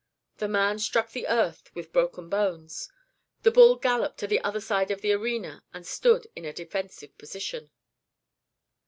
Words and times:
The 0.37 0.47
man 0.47 0.79
struck 0.79 1.11
the 1.11 1.27
earth 1.27 1.69
with 1.75 1.93
broken 1.93 2.27
bones; 2.27 2.91
the 3.43 3.51
bull 3.51 3.75
galloped 3.75 4.17
to 4.21 4.25
the 4.27 4.41
other 4.43 4.59
side 4.59 4.89
of 4.89 5.01
the 5.01 5.13
arena 5.13 5.63
and 5.75 5.85
stood 5.85 6.25
in 6.35 6.43
a 6.43 6.51
defensive 6.51 7.15
position. 7.19 7.69